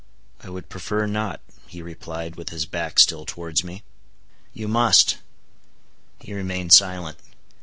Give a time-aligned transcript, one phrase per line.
[0.43, 3.83] "I would prefer not," he replied, with his back still towards me.
[4.51, 5.19] "You must."
[6.19, 7.19] He remained silent.